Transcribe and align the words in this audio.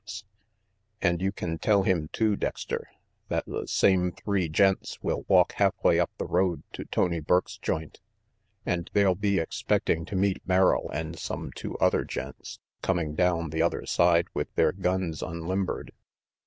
RANGY 0.01 0.17
PETE 1.03 1.11
"And 1.11 1.21
you 1.21 1.31
can 1.31 1.57
tell 1.59 1.83
him 1.83 2.09
too, 2.11 2.35
Dexter, 2.35 2.87
that 3.29 3.45
the 3.45 3.67
same 3.67 4.11
three 4.11 4.49
gents 4.49 4.97
will 5.03 5.25
walk 5.27 5.53
halfway 5.53 5.99
up 5.99 6.09
the 6.17 6.25
road 6.25 6.63
to 6.73 6.85
Tony 6.85 7.19
Burke's 7.19 7.59
joint, 7.59 7.99
and 8.65 8.89
they'll 8.93 9.13
be 9.13 9.37
expecting 9.37 10.03
to 10.05 10.15
meet 10.15 10.41
Merrill 10.47 10.89
and 10.91 11.19
some 11.19 11.51
two 11.51 11.77
other 11.77 12.03
gents 12.03 12.59
coming 12.81 13.13
down 13.13 13.51
the 13.51 13.61
other 13.61 13.83
way 13.99 14.23
with 14.33 14.51
their 14.55 14.71
guns 14.71 15.21
unlimbered. 15.21 15.91